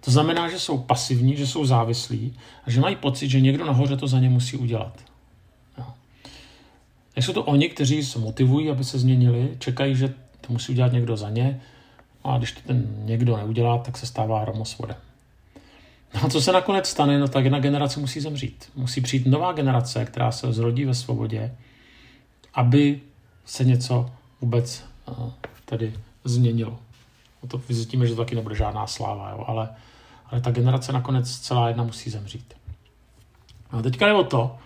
To 0.00 0.10
znamená, 0.10 0.48
že 0.48 0.58
jsou 0.58 0.78
pasivní, 0.78 1.36
že 1.36 1.46
jsou 1.46 1.64
závislí 1.64 2.38
a 2.66 2.70
že 2.70 2.80
mají 2.80 2.96
pocit, 2.96 3.28
že 3.28 3.40
někdo 3.40 3.66
nahoře 3.66 3.96
to 3.96 4.06
za 4.06 4.20
ně 4.20 4.28
musí 4.28 4.56
udělat. 4.56 5.04
Nejsou 7.16 7.32
to 7.32 7.44
oni, 7.44 7.68
kteří 7.68 8.04
se 8.04 8.18
motivují, 8.18 8.70
aby 8.70 8.84
se 8.84 8.98
změnili, 8.98 9.56
čekají, 9.58 9.96
že 9.96 10.08
to 10.40 10.52
musí 10.52 10.72
udělat 10.72 10.92
někdo 10.92 11.16
za 11.16 11.30
ně, 11.30 11.60
a 12.24 12.38
když 12.38 12.52
to 12.52 12.60
ten 12.66 12.86
někdo 13.04 13.36
neudělá, 13.36 13.78
tak 13.78 13.96
se 13.96 14.06
stává 14.06 14.40
hromosvodem. 14.40 14.96
No 16.14 16.24
a 16.24 16.28
co 16.28 16.40
se 16.40 16.52
nakonec 16.52 16.88
stane? 16.88 17.18
No 17.18 17.28
tak 17.28 17.44
jedna 17.44 17.58
generace 17.58 18.00
musí 18.00 18.20
zemřít. 18.20 18.70
Musí 18.74 19.00
přijít 19.00 19.26
nová 19.26 19.52
generace, 19.52 20.04
která 20.04 20.32
se 20.32 20.52
zrodí 20.52 20.84
ve 20.84 20.94
svobodě, 20.94 21.54
aby 22.54 23.00
se 23.44 23.64
něco 23.64 24.10
vůbec 24.40 24.84
uh, 25.08 25.30
tedy 25.64 25.94
změnilo. 26.24 26.78
No 27.42 27.48
to 27.48 27.58
vyzjistíme, 27.58 28.06
že 28.06 28.14
to 28.14 28.24
taky 28.24 28.34
nebude 28.34 28.54
žádná 28.54 28.86
sláva, 28.86 29.30
jo? 29.30 29.44
Ale, 29.46 29.68
ale 30.30 30.40
ta 30.40 30.50
generace 30.50 30.92
nakonec 30.92 31.38
celá 31.38 31.68
jedna 31.68 31.84
musí 31.84 32.10
zemřít. 32.10 32.54
A 33.70 33.82
teďka 33.82 34.06
je 34.06 34.12
o 34.12 34.24
to, 34.24 34.56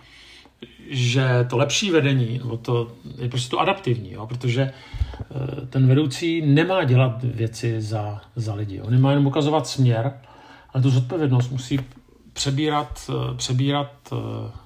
že 0.89 1.45
to 1.49 1.57
lepší 1.57 1.91
vedení, 1.91 2.37
nebo 2.37 2.57
to 2.57 2.91
je 3.17 3.29
prostě 3.29 3.49
to 3.49 3.59
adaptivní, 3.59 4.11
jo, 4.11 4.27
protože 4.27 4.61
eh, 4.61 5.65
ten 5.67 5.87
vedoucí 5.87 6.41
nemá 6.41 6.83
dělat 6.83 7.23
věci 7.23 7.81
za, 7.81 8.21
za 8.35 8.53
lidi. 8.53 8.81
On 8.81 8.91
nemá 8.91 9.09
jenom 9.09 9.27
ukazovat 9.27 9.67
směr, 9.67 10.13
ale 10.73 10.83
tu 10.83 10.89
zodpovědnost 10.89 11.49
musí 11.49 11.79
přebírat, 12.33 13.11
eh, 13.11 13.35
přebírat 13.37 13.91
eh, 14.11 14.15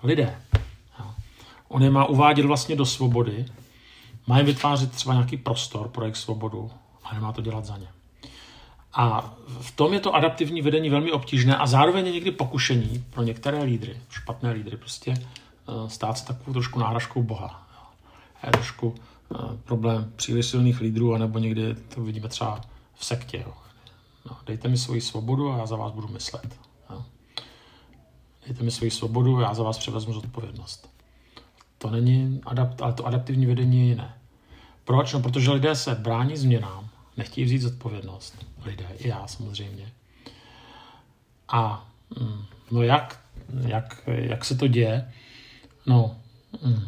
lidé. 0.03 0.35
On 1.67 1.83
je 1.83 1.89
má 1.89 2.05
uvádět 2.05 2.45
vlastně 2.45 2.75
do 2.75 2.85
svobody, 2.85 3.45
má 4.27 4.37
jim 4.37 4.45
vytvářet 4.45 4.91
třeba 4.91 5.13
nějaký 5.13 5.37
prostor 5.37 5.87
pro 5.87 6.05
jejich 6.05 6.17
svobodu 6.17 6.71
a 7.03 7.13
nemá 7.13 7.31
to 7.31 7.41
dělat 7.41 7.65
za 7.65 7.77
ně. 7.77 7.87
A 8.93 9.33
v 9.61 9.71
tom 9.71 9.93
je 9.93 9.99
to 9.99 10.15
adaptivní 10.15 10.61
vedení 10.61 10.89
velmi 10.89 11.11
obtížné 11.11 11.57
a 11.57 11.67
zároveň 11.67 12.05
je 12.05 12.11
někdy 12.11 12.31
pokušení 12.31 13.05
pro 13.09 13.23
některé 13.23 13.63
lídry, 13.63 13.97
špatné 14.09 14.51
lídry, 14.51 14.77
prostě 14.77 15.13
stát 15.87 16.17
se 16.17 16.25
takovou 16.25 16.53
trošku 16.53 16.79
náhražkou 16.79 17.23
Boha. 17.23 17.67
Je 18.45 18.51
trošku 18.51 18.95
eh, 18.97 19.37
problém 19.63 20.11
příliš 20.15 20.45
silných 20.45 20.81
lídrů, 20.81 21.13
anebo 21.13 21.39
někdy 21.39 21.75
to 21.75 22.03
vidíme 22.03 22.27
třeba 22.27 22.61
v 22.93 23.05
sektě. 23.05 23.37
Jo. 23.37 23.53
No, 24.29 24.37
dejte 24.45 24.67
mi 24.67 24.77
svoji 24.77 25.01
svobodu 25.01 25.51
a 25.51 25.57
já 25.57 25.65
za 25.65 25.75
vás 25.75 25.91
budu 25.91 26.07
myslet. 26.07 26.59
Jo. 26.89 27.05
Dejte 28.47 28.63
mi 28.63 28.71
svoji 28.71 28.91
svobodu 28.91 29.37
a 29.37 29.41
já 29.41 29.53
za 29.53 29.63
vás 29.63 29.77
převezmu 29.77 30.13
zodpovědnost. 30.13 30.89
To 31.77 31.89
není 31.89 32.41
adapt, 32.45 32.81
ale 32.81 32.93
to 32.93 33.05
adaptivní 33.05 33.45
vedení 33.45 33.79
je 33.79 33.85
jiné. 33.85 34.13
Proč? 34.83 35.13
No, 35.13 35.19
protože 35.19 35.51
lidé 35.51 35.75
se 35.75 35.95
brání 35.95 36.37
změnám, 36.37 36.89
nechtějí 37.17 37.45
vzít 37.45 37.61
zodpovědnost. 37.61 38.45
Lidé, 38.65 38.87
i 38.97 39.07
já 39.07 39.27
samozřejmě. 39.27 39.91
A 41.47 41.87
mm, 42.19 42.45
no 42.71 42.81
jak, 42.81 43.19
jak, 43.67 44.03
jak 44.07 44.45
se 44.45 44.55
to 44.55 44.67
děje? 44.67 45.11
No, 45.85 46.15
mm. 46.65 46.81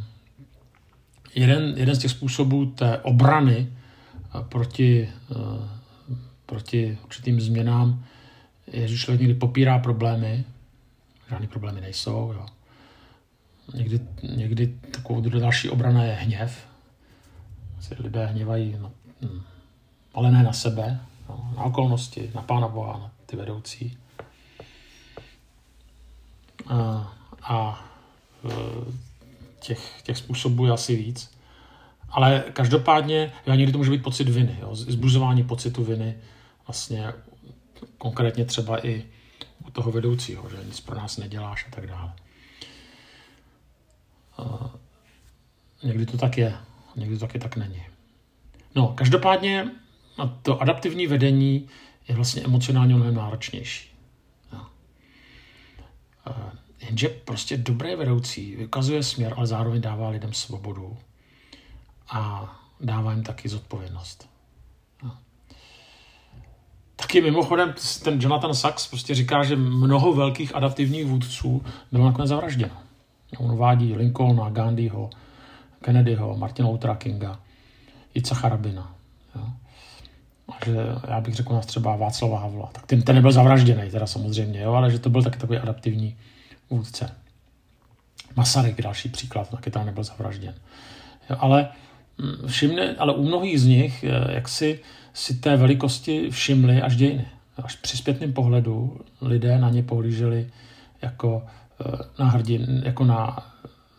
jeden, 1.36 1.78
jeden 1.78 1.96
z 1.96 2.00
těch 2.00 2.12
způsobů 2.12 2.66
té 2.66 2.98
obrany 2.98 3.68
eh, 4.36 4.44
proti, 4.50 5.10
eh, 5.32 5.70
proti 6.46 6.98
určitým 7.04 7.42
změnám 7.42 8.06
je, 8.68 8.88
že 8.88 8.98
člověk 8.98 9.22
někdy 9.22 9.34
popírá 9.34 9.80
problémy, 9.80 10.46
žádný 11.30 11.48
problémy 11.48 11.82
nejsou. 11.82 12.32
Jo. 12.36 12.46
Někdy, 13.74 14.00
někdy 14.24 14.68
takovou 14.92 15.22
další 15.22 15.70
obrana 15.70 16.04
je 16.04 16.14
hněv. 16.14 16.68
Se 17.80 17.96
lidé 18.00 18.26
hněvají, 18.26 18.76
no, 18.82 18.92
hm, 19.22 19.42
ale 20.14 20.32
ne 20.32 20.44
na 20.44 20.54
sebe, 20.54 21.00
no, 21.30 21.54
na 21.58 21.64
okolnosti, 21.64 22.32
na 22.36 22.42
Pána 22.42 22.68
Boha, 22.68 22.98
na 22.98 23.12
ty 23.26 23.36
vedoucí. 23.36 23.98
A, 26.68 27.14
a 27.42 27.86
Eh, 27.95 27.95
těch, 29.60 30.02
těch 30.04 30.18
způsobů 30.18 30.66
je 30.66 30.72
asi 30.72 30.96
víc. 30.96 31.36
Ale 32.10 32.44
každopádně, 32.54 33.34
jo, 33.48 33.54
někdy 33.54 33.72
to 33.72 33.78
může 33.78 33.92
být 33.92 34.04
pocit 34.04 34.30
viny, 34.30 34.58
jo, 34.62 34.76
zbuzování 34.76 35.44
pocitu 35.44 35.84
viny, 35.84 36.18
vlastně 36.68 37.14
konkrétně 37.98 38.46
třeba 38.46 38.88
i 38.88 39.06
u 39.68 39.72
toho 39.72 39.92
vedoucího, 39.92 40.50
že 40.50 40.58
nic 40.66 40.80
pro 40.80 40.96
nás 40.96 41.18
neděláš 41.18 41.68
a 41.68 41.76
tak 41.76 41.88
dále. 41.88 42.14
Eh, 44.40 44.70
někdy 45.84 46.06
to 46.06 46.18
tak 46.18 46.38
je, 46.38 46.58
někdy 46.96 47.18
to 47.18 47.28
taky 47.28 47.40
tak 47.40 47.56
není. 47.56 47.84
No, 48.76 48.88
každopádně 48.88 49.72
to 50.42 50.62
adaptivní 50.62 51.08
vedení 51.08 51.68
je 52.08 52.16
vlastně 52.16 52.44
emocionálně 52.44 52.96
mnohem 52.96 53.16
náročnější. 53.16 53.90
Jo. 54.54 54.60
Jenže 56.82 57.10
prostě 57.10 57.58
dobré 57.58 57.96
vedoucí 57.96 58.56
vykazuje 58.56 59.04
směr, 59.04 59.34
ale 59.38 59.48
zároveň 59.48 59.82
dává 59.82 60.10
lidem 60.10 60.34
svobodu 60.34 60.98
a 62.10 62.54
dává 62.82 63.14
jim 63.14 63.24
taky 63.24 63.50
zodpovědnost. 63.50 64.30
Taky 66.96 67.22
mimochodem 67.22 67.74
ten 68.04 68.22
Jonathan 68.22 68.54
Sachs 68.54 68.88
prostě 68.88 69.16
říká, 69.16 69.44
že 69.44 69.56
mnoho 69.56 70.14
velkých 70.14 70.56
adaptivních 70.56 71.06
vůdců 71.06 71.64
bylo 71.92 72.06
nakonec 72.06 72.30
zavražděno. 72.30 72.74
On 73.38 73.58
vádí 73.58 73.94
Lincolna, 73.94 74.50
Gandhiho, 74.50 75.10
Kennedyho, 75.82 76.38
Martina 76.38 76.70
Luthera 76.70 76.96
Kinga, 76.96 77.40
Jica 78.16 78.50
Rabina. 78.50 78.96
A 80.48 80.66
že 80.66 80.76
já 81.08 81.22
bych 81.22 81.36
řekl 81.36 81.54
nás 81.54 81.66
třeba 81.66 81.96
Václava 81.96 82.40
Havla. 82.40 82.70
Tak 82.72 82.86
ten, 82.86 83.02
ten 83.02 83.16
nebyl 83.16 83.32
zavražděný, 83.32 83.90
teda 83.92 84.08
samozřejmě, 84.08 84.62
jo, 84.62 84.74
ale 84.74 84.92
že 84.92 85.00
to 85.00 85.10
byl 85.10 85.24
taky 85.24 85.40
takový 85.40 85.60
adaptivní 85.60 86.18
vůdce. 86.70 87.12
Masaryk, 88.36 88.82
další 88.82 89.10
příklad, 89.10 89.50
taky 89.50 89.72
tam 89.72 89.86
nebyl 89.86 90.04
zavražděn. 90.04 90.54
Ale 91.40 91.68
mm, 92.18 92.48
všimne, 92.48 92.96
ale 92.96 93.14
u 93.14 93.24
mnohých 93.24 93.62
z 93.62 93.66
nich, 93.66 94.04
eh, 94.04 94.34
jak 94.34 94.48
si, 94.48 94.80
si 95.14 95.34
té 95.34 95.58
velikosti 95.58 96.30
všimli 96.30 96.82
až 96.82 96.96
dějiny. 96.96 97.28
Až 97.64 97.76
při 97.76 97.98
zpětném 97.98 98.34
pohledu 98.34 99.02
lidé 99.22 99.60
na 99.60 99.70
ně 99.70 99.84
pohlíželi 99.84 100.50
jako 101.02 101.44
eh, 101.82 102.24
na 102.24 102.30
hrdin, 102.30 102.82
jako 102.86 103.06
na, 103.06 103.54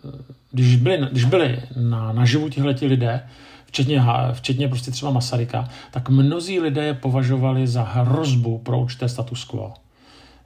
eh, 0.05 0.33
když 0.53 0.77
byli, 0.77 1.09
když 1.11 1.25
byli 1.25 1.63
na, 1.77 2.13
na 2.13 2.25
živu 2.25 2.49
tihleti 2.49 2.87
lidé, 2.87 3.23
včetně, 3.67 4.03
včetně 4.33 4.69
prostě 4.69 4.91
třeba 4.91 5.13
Masaryka, 5.13 5.69
tak 5.91 6.09
mnozí 6.09 6.61
lidé 6.61 6.85
je 6.85 6.95
považovali 6.95 7.67
za 7.67 7.83
hrozbu 7.83 8.59
pro 8.59 8.81
určité 8.81 9.09
status 9.09 9.45
quo. 9.45 9.75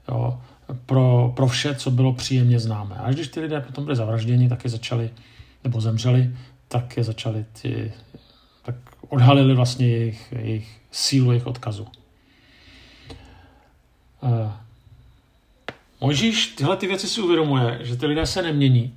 Jo, 0.09 0.41
pro, 0.87 1.33
pro 1.37 1.47
vše, 1.47 1.75
co 1.75 1.91
bylo 1.91 2.13
příjemně 2.13 2.59
známé. 2.59 2.95
Až 2.95 3.15
když 3.15 3.29
ty 3.29 3.41
lidé 3.41 3.61
potom 3.61 3.85
byli 3.85 3.97
zavražděni, 3.97 4.49
tak 4.49 4.65
je 4.65 4.71
začali, 4.71 5.11
nebo 5.65 5.81
zemřeli, 5.81 6.37
tak 6.69 6.97
je 6.97 7.05
začali 7.05 7.45
ty, 7.63 7.93
tak 8.63 8.75
odhalili 9.09 9.55
vlastně 9.55 9.89
jejich, 9.89 10.33
jejich 10.33 10.81
sílu, 10.91 11.33
jejich 11.33 11.47
odkazu. 11.47 11.87
Uh, 14.23 14.53
Mojžíš 16.01 16.47
tyhle 16.47 16.77
ty 16.77 16.87
věci 16.87 17.09
si 17.09 17.21
uvědomuje, 17.21 17.79
že 17.83 17.97
ty 17.97 18.07
lidé 18.07 18.27
se 18.27 18.43
nemění, 18.43 18.95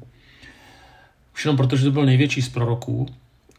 už 1.33 1.45
jenom 1.45 1.57
proto, 1.57 1.75
že 1.75 1.85
to 1.85 1.91
byl 1.91 2.05
největší 2.05 2.41
z 2.41 2.49
proroků, 2.49 3.07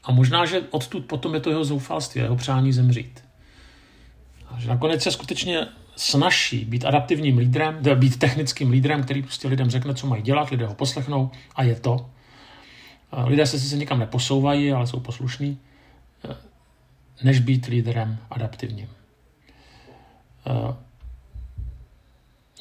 a 0.04 0.12
možná, 0.12 0.44
že 0.44 0.62
odtud 0.71 1.04
potom 1.04 1.35
je 1.35 1.40
to 1.40 1.50
jeho 1.50 1.64
zoufalství, 1.64 2.21
jeho 2.21 2.37
přání 2.37 2.73
zemřít. 2.73 3.25
A 4.49 4.61
že 4.61 4.68
nakonec 4.68 5.06
je 5.06 5.12
skutečně 5.12 5.66
snaží 5.97 6.65
být 6.65 6.85
adaptivním 6.85 7.39
lídrem, 7.39 7.83
být 7.95 8.19
technickým 8.19 8.71
lídrem, 8.71 9.03
který 9.03 9.23
prostě 9.23 9.49
lidem 9.49 9.71
řekne, 9.71 9.95
co 9.95 10.07
mají 10.07 10.23
dělat, 10.23 10.51
lidé 10.51 10.67
ho 10.67 10.75
poslechnou 10.75 11.31
a 11.57 11.63
je 11.63 11.75
to. 11.75 12.11
Lidé 13.25 13.47
se 13.47 13.59
sice 13.59 13.77
nikam 13.77 13.99
neposouvají, 13.99 14.73
ale 14.73 14.87
jsou 14.87 15.01
poslušní, 15.01 15.59
než 17.23 17.41
být 17.41 17.67
lídrem 17.67 18.19
adaptivním. 18.31 18.89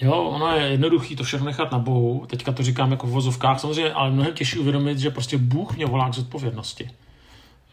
Jo, 0.02 0.14
ono 0.14 0.56
je 0.56 0.68
jednoduchý 0.68 1.16
to 1.16 1.24
všechno 1.24 1.46
nechat 1.46 1.72
na 1.72 1.80
Bohu. 1.80 2.26
Teďka 2.26 2.52
to 2.52 2.64
říkám 2.64 2.92
jako 2.92 3.08
v 3.08 3.10
vozovkách, 3.10 3.60
samozřejmě, 3.60 3.94
ale 3.94 4.12
mnohem 4.12 4.34
těžší 4.34 4.60
uvědomit, 4.60 5.00
že 5.00 5.10
prostě 5.10 5.38
Bůh 5.38 5.76
mě 5.76 5.86
volá 5.86 6.10
k 6.10 6.14
zodpovědnosti. 6.14 6.90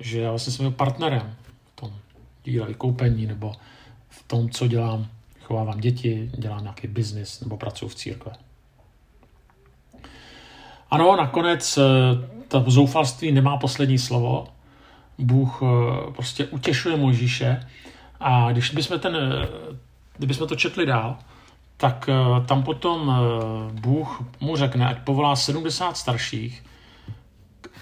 Že 0.01 0.21
já 0.21 0.31
vlastně 0.31 0.53
jsem 0.53 0.65
jeho 0.65 0.77
partnerem 0.77 1.35
v 1.65 1.81
tom 1.81 1.93
díle 2.45 2.67
vykoupení 2.67 3.27
nebo 3.27 3.53
v 4.09 4.23
tom, 4.23 4.51
co 4.51 4.69
dělám 4.69 5.09
vychovávám 5.51 5.81
děti, 5.81 6.31
dělám 6.39 6.63
nějaký 6.63 6.87
biznis 6.87 7.41
nebo 7.41 7.57
pracuji 7.57 7.89
v 7.89 7.95
církve. 7.95 8.33
Ano, 10.91 11.17
nakonec 11.17 11.79
eh, 11.79 11.83
to 12.49 12.65
zoufalství 12.67 13.33
nemá 13.33 13.57
poslední 13.57 13.99
slovo. 13.99 14.47
Bůh 15.19 15.63
eh, 15.63 16.13
prostě 16.13 16.45
utěšuje 16.45 16.97
Možíše 16.97 17.67
a 18.21 18.53
když 18.53 18.71
bychom, 18.71 19.01
ten, 19.01 19.17
eh, 19.17 19.49
kdybychom 20.17 20.49
to 20.49 20.57
četli 20.57 20.87
dál, 20.87 21.19
tak 21.77 22.11
tam 22.47 22.63
potom 22.63 23.13
Bůh 23.73 24.23
mu 24.41 24.57
řekne, 24.57 24.87
ať 24.87 24.99
povolá 24.99 25.37
70 25.37 25.97
starších, 25.97 26.65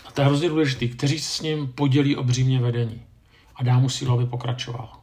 a 0.06 0.10
to 0.10 0.20
je 0.20 0.26
hrozně 0.26 0.48
důležitý, 0.48 0.88
kteří 0.88 1.18
se 1.18 1.38
s 1.38 1.40
ním 1.40 1.66
podělí 1.66 2.16
o 2.16 2.24
vedení 2.60 3.02
a 3.56 3.62
dá 3.62 3.78
mu 3.78 3.88
sílu, 3.88 4.14
aby 4.14 4.26
pokračoval 4.26 4.97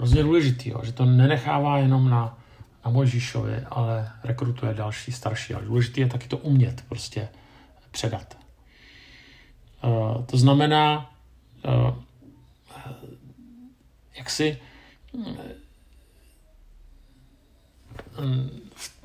hrozně 0.00 0.22
důležitý, 0.22 0.70
jo, 0.70 0.80
že 0.82 0.92
to 0.92 1.04
nenechává 1.04 1.78
jenom 1.78 2.10
na, 2.10 2.38
na 2.84 2.90
Mojžíšovi, 2.90 3.56
ale 3.70 4.12
rekrutuje 4.24 4.74
další 4.74 5.12
starší. 5.12 5.54
Ale 5.54 5.64
důležité 5.64 6.00
je 6.00 6.06
taky 6.06 6.28
to 6.28 6.36
umět 6.36 6.84
prostě 6.88 7.28
předat. 7.90 8.38
Uh, 9.84 10.24
to 10.24 10.36
znamená, 10.36 11.10
uh, 11.64 11.94
jak 14.18 14.30
si 14.30 14.58
uh, 15.12 15.36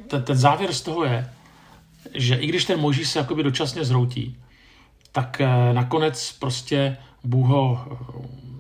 ten, 0.08 0.24
ten 0.24 0.38
závěr 0.38 0.74
z 0.74 0.82
toho 0.82 1.04
je, 1.06 1.30
že 2.14 2.36
i 2.36 2.48
když 2.48 2.66
ten 2.66 2.80
Mojžíš 2.80 3.10
se 3.10 3.20
jakoby 3.20 3.44
dočasně 3.44 3.86
zroutí, 3.86 4.38
tak 5.12 5.42
nakonec 5.74 6.32
prostě 6.32 6.98
Bůh 7.24 7.48
ho 7.48 7.86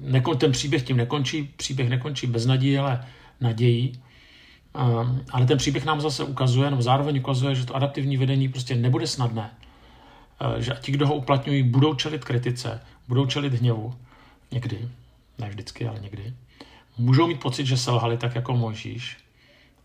nekon, 0.05 0.37
ten 0.37 0.51
příběh 0.51 0.83
tím 0.83 0.97
nekončí, 0.97 1.43
příběh 1.57 1.89
nekončí 1.89 2.27
bez 2.27 2.45
naději, 2.45 2.77
ale 2.77 3.05
nadějí. 3.41 3.99
Um, 4.75 5.21
ale 5.31 5.45
ten 5.45 5.57
příběh 5.57 5.85
nám 5.85 6.01
zase 6.01 6.23
ukazuje, 6.23 6.69
nebo 6.69 6.81
zároveň 6.81 7.19
ukazuje, 7.19 7.55
že 7.55 7.65
to 7.65 7.75
adaptivní 7.75 8.17
vedení 8.17 8.49
prostě 8.49 8.75
nebude 8.75 9.07
snadné. 9.07 9.51
Uh, 10.41 10.61
že 10.61 10.77
ti, 10.81 10.91
kdo 10.91 11.07
ho 11.07 11.15
uplatňují, 11.15 11.63
budou 11.63 11.93
čelit 11.93 12.25
kritice, 12.25 12.81
budou 13.07 13.25
čelit 13.25 13.53
hněvu. 13.53 13.95
Někdy, 14.51 14.89
ne 15.39 15.49
vždycky, 15.49 15.87
ale 15.87 15.99
někdy. 15.99 16.33
Můžou 16.97 17.27
mít 17.27 17.39
pocit, 17.39 17.65
že 17.65 17.77
selhali 17.77 18.17
tak 18.17 18.35
jako 18.35 18.53
Mojžíš, 18.53 19.17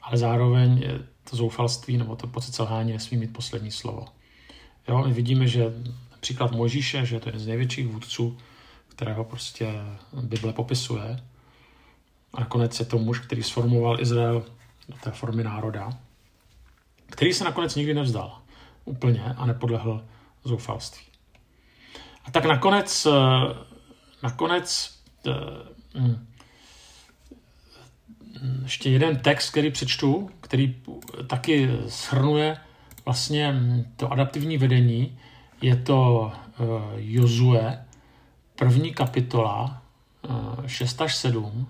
ale 0.02 0.18
zároveň 0.18 0.84
to 1.30 1.36
zoufalství 1.36 1.96
nebo 1.96 2.16
to 2.16 2.26
pocit 2.26 2.54
selhání 2.54 2.92
nesmí 2.92 3.18
mít 3.18 3.32
poslední 3.32 3.70
slovo. 3.70 4.06
Jo, 4.88 5.04
my 5.06 5.12
vidíme, 5.12 5.46
že 5.46 5.64
příklad 6.20 6.52
Mojžíše, 6.52 7.06
že 7.06 7.16
je 7.16 7.20
to 7.20 7.28
jeden 7.28 7.40
z 7.40 7.46
největších 7.46 7.86
vůdců, 7.86 8.38
kterého 9.00 9.24
prostě 9.24 9.74
Bible 10.12 10.52
popisuje. 10.52 11.20
A 12.34 12.40
nakonec 12.40 12.80
je 12.80 12.86
to 12.86 12.98
muž, 12.98 13.20
který 13.20 13.42
sformoval 13.42 14.00
Izrael 14.00 14.44
do 14.88 14.96
té 15.02 15.10
formy 15.10 15.44
národa, 15.44 15.90
který 17.06 17.32
se 17.32 17.44
nakonec 17.44 17.74
nikdy 17.74 17.94
nevzdal 17.94 18.38
úplně 18.84 19.24
a 19.36 19.46
nepodlehl 19.46 20.04
zoufalství. 20.44 21.06
A 22.24 22.30
tak 22.30 22.44
nakonec, 22.44 23.06
eh, 23.06 23.10
nakonec 24.22 24.98
eh, 25.26 25.32
hm, 25.94 26.26
ještě 28.62 28.90
jeden 28.90 29.16
text, 29.16 29.50
který 29.50 29.70
přečtu, 29.70 30.30
který 30.40 30.82
taky 31.26 31.70
shrnuje 31.86 32.56
vlastně 33.04 33.54
to 33.96 34.12
adaptivní 34.12 34.58
vedení, 34.58 35.18
je 35.62 35.76
to 35.76 36.32
eh, 36.34 36.64
Jozue, 36.96 37.84
První 38.60 38.94
kapitola, 38.94 39.82
6 40.66 41.00
eh, 41.00 41.04
až 41.04 41.16
7. 41.16 41.66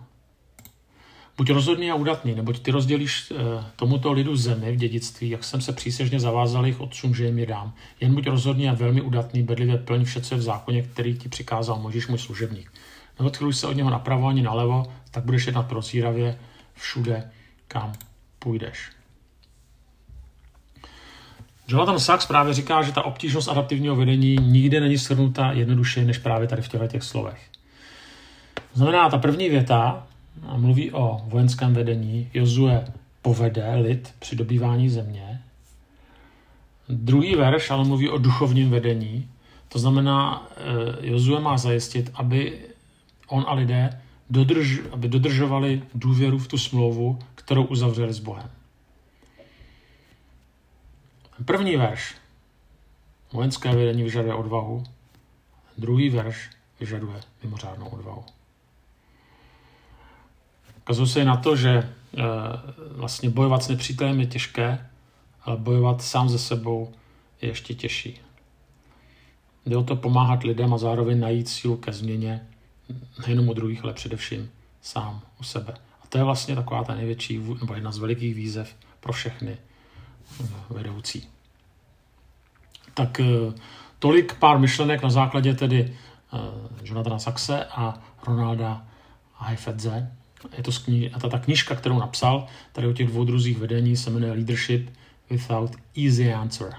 Buď 1.37 1.50
rozhodný 1.50 1.90
a 1.90 1.94
udatný, 1.94 2.35
neboť 2.35 2.59
ty 2.59 2.70
rozdělíš 2.70 3.31
eh, 3.31 3.64
tomuto 3.76 4.12
lidu 4.12 4.37
zemi 4.37 4.72
v 4.72 4.76
dědictví, 4.76 5.31
jak 5.31 5.44
jsem 5.44 5.61
se 5.61 5.72
přísežně 5.72 6.20
zavázal 6.20 6.66
jich 6.66 6.81
otcům, 6.81 7.14
že 7.14 7.26
jim 7.26 7.38
je 7.38 7.46
dám. 7.46 7.72
Jen 8.00 8.14
buď 8.14 8.26
rozhodný 8.26 8.68
a 8.68 8.74
velmi 8.74 9.00
udatný, 9.00 9.42
bedlivě 9.42 9.79
plň 9.79 10.05
vše, 10.05 10.20
co 10.20 10.35
je 10.35 10.38
v 10.38 10.42
zákoně, 10.42 10.83
který 10.83 11.18
ti 11.18 11.29
přikázal 11.29 11.79
Možíš 11.79 12.07
můj 12.07 12.18
služebník. 12.18 12.72
Neodchyluj 13.20 13.55
se 13.55 13.66
od 13.66 13.76
něho 13.76 13.90
napravo 13.90 14.26
ani 14.26 14.42
nalevo, 14.42 14.92
tak 15.11 15.24
budeš 15.24 15.46
jednat 15.46 15.62
prozíravě 15.62 16.38
všude, 16.74 17.31
kam 17.68 17.92
půjdeš. 18.38 18.90
Jonathan 21.70 21.98
Sachs 21.98 22.26
právě 22.26 22.54
říká, 22.54 22.83
že 22.83 22.92
ta 22.92 23.02
obtížnost 23.02 23.48
adaptivního 23.48 23.96
vedení 23.96 24.37
nikde 24.37 24.80
není 24.80 24.96
shrnuta 24.96 25.52
jednoduše 25.52 26.04
než 26.04 26.18
právě 26.18 26.48
tady 26.48 26.62
v 26.62 26.68
těchto 26.68 26.87
těch 26.87 27.02
slovech. 27.02 27.40
Znamená, 28.74 29.11
ta 29.11 29.18
první 29.18 29.48
věta 29.48 30.06
mluví 30.56 30.92
o 30.92 31.20
vojenském 31.24 31.74
vedení. 31.74 32.30
Jozue 32.35 32.85
povede 33.22 33.74
lid 33.74 34.14
při 34.18 34.37
dobývání 34.37 34.88
země. 34.88 35.40
Druhý 36.88 37.35
verš 37.35 37.70
ale 37.70 37.85
mluví 37.85 38.09
o 38.09 38.18
duchovním 38.18 38.70
vedení. 38.70 39.28
To 39.68 39.78
znamená, 39.78 40.48
eh, 40.56 41.06
Jozue 41.06 41.40
má 41.40 41.59
zajistit, 41.59 42.11
aby 42.14 42.59
on 43.28 43.44
a 43.48 43.54
lidé 43.54 44.00
dodrž, 44.30 44.80
aby 44.92 45.09
dodržovali 45.09 45.83
důvěru 45.94 46.38
v 46.38 46.48
tu 46.48 46.59
smlouvu, 46.59 47.18
kterou 47.35 47.64
uzavřeli 47.64 48.12
s 48.12 48.18
Bohem. 48.18 48.50
První 51.44 51.76
verš. 51.76 52.14
Vojenské 53.33 53.76
vedení 53.76 54.03
vyžaduje 54.03 54.35
odvahu. 54.35 54.85
Druhý 55.79 56.09
verš 56.09 56.50
vyžaduje 56.81 57.20
mimořádnou 57.42 57.88
odvahu. 57.88 58.24
Ukazuje 60.79 61.09
se 61.09 61.24
na 61.24 61.37
to, 61.37 61.57
že 61.57 61.70
e, 61.70 61.88
vlastně 62.90 63.31
bojovat 63.31 63.62
s 63.62 63.68
nepřítelem 63.68 64.20
je 64.20 64.26
těžké, 64.26 64.87
ale 65.42 65.57
bojovat 65.57 66.03
sám 66.03 66.29
ze 66.29 66.38
sebou 66.38 66.92
je 67.42 67.48
ještě 67.48 67.74
těžší. 67.74 68.20
Jde 69.66 69.76
o 69.76 69.85
to 69.85 69.96
pomáhat 69.96 70.42
lidem 70.42 70.74
a 70.74 70.79
zároveň 70.79 71.20
najít 71.20 71.48
sílu 71.48 71.76
ke 71.76 71.92
změně, 71.92 72.46
nejenom 73.26 73.48
o 73.48 73.55
druhých, 73.55 73.85
ale 73.85 73.92
především 73.92 74.50
sám 74.83 75.22
o 75.40 75.44
sebe. 75.44 75.74
A 76.03 76.07
to 76.09 76.18
je 76.18 76.24
vlastně 76.24 76.55
taková 76.55 76.85
ta 76.85 76.94
největší, 76.94 77.38
nebo 77.61 77.74
jedna 77.74 77.92
z 77.92 77.98
velikých 77.98 78.35
výzev 78.35 78.76
pro 79.00 79.12
všechny 79.12 79.57
vedoucí. 80.70 81.28
Tak 82.94 83.20
eh, 83.20 83.24
tolik 83.98 84.34
pár 84.34 84.58
myšlenek 84.58 85.02
na 85.02 85.10
základě 85.10 85.54
tedy 85.54 85.96
Jonathana 86.84 87.18
Saxe 87.18 87.64
a 87.64 88.02
Ronalda 88.26 88.86
Heifetze. 89.36 90.12
Je 90.56 90.62
to 90.62 90.70
kni- 90.70 91.10
a 91.12 91.18
ta, 91.18 91.28
ta 91.28 91.38
knižka, 91.38 91.74
kterou 91.74 91.98
napsal, 91.98 92.46
tady 92.72 92.86
o 92.86 92.92
těch 92.92 93.06
dvou 93.06 93.24
druzích 93.24 93.58
vedení, 93.58 93.96
se 93.96 94.10
jmenuje 94.10 94.32
Leadership 94.32 94.90
Without 95.30 95.76
Easy 95.96 96.32
Answer. 96.32 96.74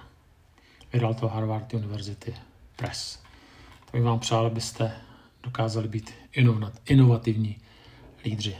Vydal 0.93 1.13
to 1.13 1.27
Harvard 1.27 1.73
University 1.73 2.33
Press. 2.75 3.19
To 3.85 3.97
bych 3.97 4.03
vám 4.03 4.19
přál, 4.19 4.45
abyste 4.45 4.91
dokázali 5.43 5.87
být 5.87 6.11
inovativní 6.85 7.57
lídři. 8.25 8.55